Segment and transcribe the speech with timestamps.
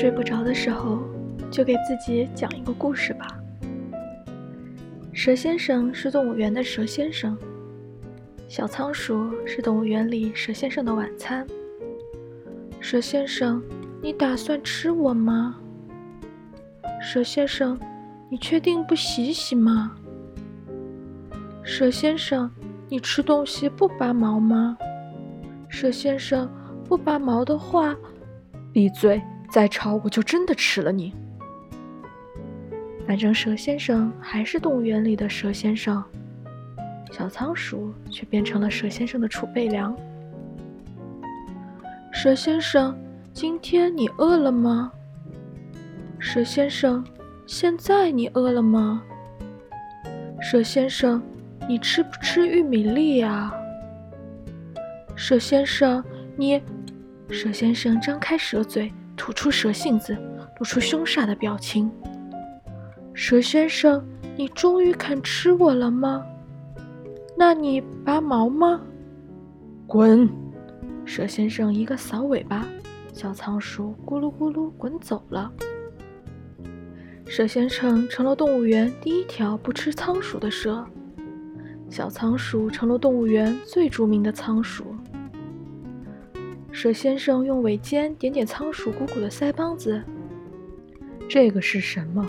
[0.00, 1.00] 睡不着的时候，
[1.50, 3.26] 就给自己讲一个故事吧。
[5.12, 7.36] 蛇先生是动物园的蛇先生，
[8.46, 11.44] 小仓鼠是动物园里蛇先生的晚餐。
[12.78, 13.60] 蛇先生，
[14.00, 15.56] 你打算吃我吗？
[17.02, 17.76] 蛇先生，
[18.30, 19.96] 你确定不洗洗吗？
[21.64, 22.48] 蛇先生，
[22.88, 24.78] 你吃东西不拔毛吗？
[25.68, 26.48] 蛇先生，
[26.84, 27.96] 不拔毛的话，
[28.72, 29.20] 闭嘴！
[29.48, 31.14] 再吵我就真的吃了你。
[33.06, 36.04] 反正蛇先生还是动物园里的蛇先生，
[37.10, 39.96] 小仓鼠却变成了蛇先生的储备粮。
[42.12, 42.94] 蛇先生，
[43.32, 44.92] 今天你饿了吗？
[46.18, 47.02] 蛇先生，
[47.46, 49.02] 现在你饿了吗？
[50.40, 51.22] 蛇先生，
[51.66, 53.52] 你吃不吃玉米粒呀？
[55.16, 56.04] 蛇先生，
[56.36, 56.60] 你……
[57.30, 58.92] 蛇先生张开蛇嘴。
[59.18, 60.16] 吐出蛇信子，
[60.58, 61.90] 露出凶煞的表情。
[63.12, 64.02] 蛇先生，
[64.36, 66.24] 你终于肯吃我了吗？
[67.36, 68.80] 那你拔毛吗？
[69.86, 70.28] 滚！
[71.04, 72.66] 蛇先生一个扫尾巴，
[73.12, 75.52] 小仓鼠咕噜咕噜滚走了。
[77.26, 80.84] 蛇先生成了动物园第一条不吃仓鼠的蛇，
[81.90, 84.94] 小仓鼠成了动物园最著名的仓鼠。
[86.80, 90.00] 蛇先生用尾尖点点仓鼠鼓鼓的腮帮子。
[91.28, 92.24] 这个是什么？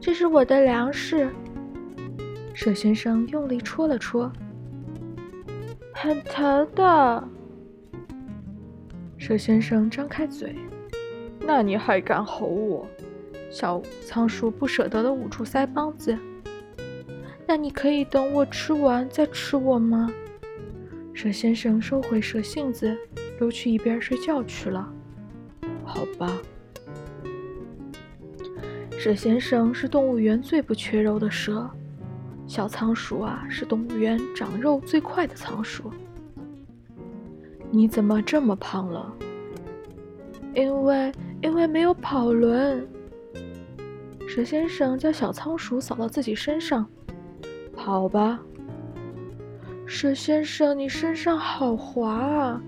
[0.00, 1.28] 这是我的粮食。
[2.54, 4.32] 蛇先生用力戳了戳，
[5.92, 7.28] 很疼的。
[9.18, 10.56] 蛇先生张开嘴，
[11.40, 12.88] 那你还敢吼我？
[13.50, 16.16] 小仓鼠不舍得的捂住腮帮子。
[17.46, 20.10] 那你可以等我吃完再吃我吗？
[21.12, 22.96] 蛇先生收回蛇性子，
[23.38, 24.90] 溜去一边睡觉去了。
[25.84, 26.38] 好吧。
[28.98, 31.68] 蛇先生是动物园最不缺肉的蛇，
[32.46, 35.90] 小仓鼠啊是动物园长肉最快的仓鼠。
[37.70, 39.14] 你怎么这么胖了？
[40.54, 41.12] 因为
[41.42, 42.86] 因为没有跑轮。
[44.26, 46.86] 蛇先生将小仓鼠扫到自己身上，
[47.74, 48.40] 跑吧。
[49.92, 52.62] 蛇先生，你身上好滑啊！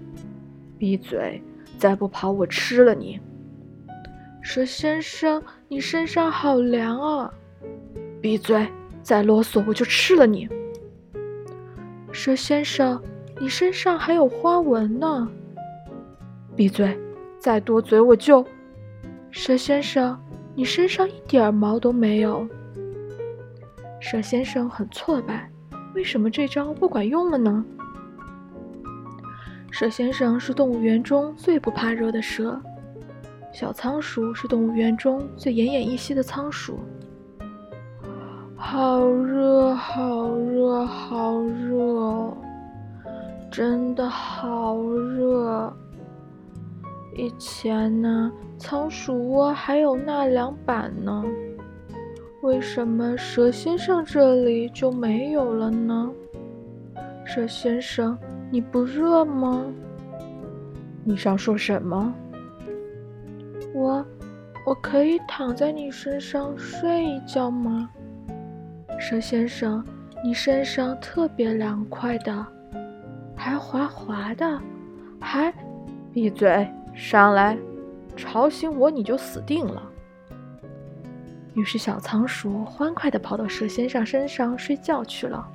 [0.76, 1.40] 闭嘴！
[1.78, 3.20] 再不跑，我吃了你。
[4.42, 7.32] 蛇先生，你身上好凉啊！
[8.20, 8.66] 闭嘴！
[9.04, 10.48] 再啰嗦，我就吃了你。
[12.10, 13.00] 蛇先生，
[13.40, 15.30] 你身上还有花纹呢！
[16.56, 16.98] 闭嘴！
[17.38, 18.44] 再多嘴，我就……
[19.30, 20.20] 蛇先生，
[20.56, 22.48] 你身上一点毛都没有。
[24.00, 25.48] 蛇先生很挫败。
[25.94, 27.64] 为什么这招不管用了呢？
[29.70, 32.60] 蛇先生是动物园中最不怕热的蛇，
[33.52, 36.78] 小仓鼠是动物园中最奄奄一息的仓鼠。
[38.56, 42.36] 好热，好热，好热哦，
[43.50, 45.72] 真的好热！
[47.16, 51.24] 以前呢，仓鼠窝还有纳凉板呢。
[52.42, 56.10] 为什么蛇先生这里就没有了呢？
[57.24, 58.18] 蛇先生，
[58.50, 59.64] 你不热吗？
[61.04, 62.12] 你想说什么？
[63.72, 64.04] 我，
[64.66, 67.88] 我可以躺在你身上睡一觉吗？
[68.98, 69.84] 蛇先生，
[70.24, 72.44] 你身上特别凉快的，
[73.36, 74.60] 还滑滑的，
[75.20, 75.54] 还……
[76.12, 76.68] 闭嘴！
[76.92, 77.56] 上来，
[78.16, 79.91] 吵醒我你就死定了。
[81.54, 85.46] 于是，小仓鼠欢快地跑到蛇先生身上睡觉去了。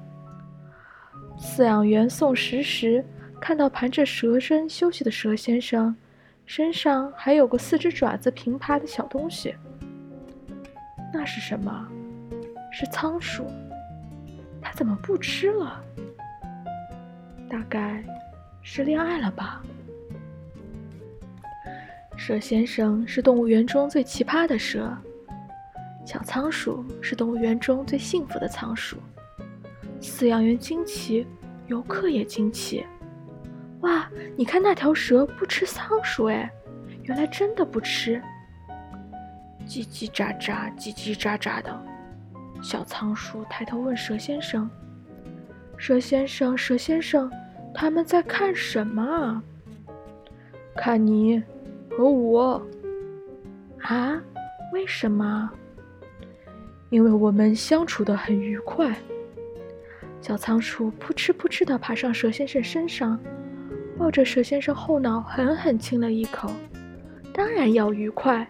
[1.40, 3.04] 饲养员送食时，
[3.40, 5.96] 看到盘着蛇身休息的蛇先生，
[6.46, 9.56] 身上还有个四只爪子平爬的小东西。
[11.14, 11.88] 那是什么？
[12.72, 13.46] 是仓鼠。
[14.62, 15.84] 它怎么不吃了？
[17.50, 18.04] 大概
[18.62, 19.64] 是恋爱了吧。
[22.16, 24.96] 蛇先生是动物园中最奇葩的蛇。
[26.08, 28.96] 小仓鼠是动物园中最幸福的仓鼠，
[30.00, 31.28] 饲养员惊奇，
[31.68, 32.86] 游客也惊奇。
[33.82, 36.50] 哇，你看那条蛇不吃仓鼠哎，
[37.04, 38.22] 原来真的不吃。
[39.68, 41.78] 叽叽喳喳，叽叽喳喳的。
[42.62, 44.70] 小仓鼠抬头问蛇先生
[45.76, 47.30] ：“蛇先生，蛇先生，
[47.74, 49.44] 他们在看什么啊
[50.74, 51.44] ？”“看你
[51.98, 52.66] 和我。
[53.84, 54.18] ”“啊？
[54.72, 55.52] 为什么？”
[56.90, 58.96] 因为我们相处的很愉快，
[60.22, 63.20] 小仓鼠扑哧扑哧地爬上蛇先生身上，
[63.98, 66.52] 抱着蛇先生后脑狠狠亲了一口，
[67.34, 68.48] 当然要愉快。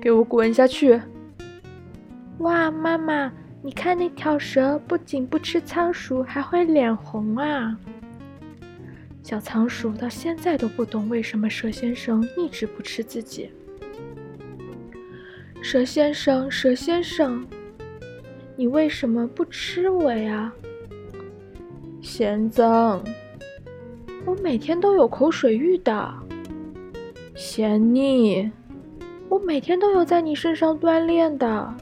[0.00, 1.00] 给我滚下去！
[2.38, 7.76] 哇，妈妈，你看那条蛇不仅不吃仓鼠，还会脸红啊！
[9.22, 13.50] 小仓鼠到现在都不懂为什么蛇先生一直不吃自己。
[15.68, 17.44] 蛇先生，蛇先生，
[18.54, 20.52] 你为什么不吃我呀？
[22.00, 23.02] 嫌脏。
[24.24, 26.14] 我每天都有口水浴的。
[27.34, 28.48] 嫌腻。
[29.28, 31.74] 我每天都有在你身上锻炼的。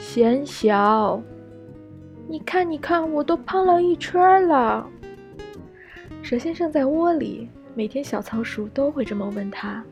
[0.00, 1.22] 嫌小。
[2.26, 4.84] 你看，你看，我都胖了一圈了。
[6.20, 9.84] 蛇先生在窝里，每天小仓鼠都会这么问他。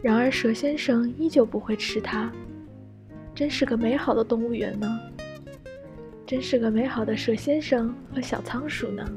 [0.00, 2.30] 然而蛇先生依旧不会吃它，
[3.34, 5.00] 真是个美好的动物园呢。
[6.26, 9.10] 真是个美好的蛇先生和小仓鼠呢。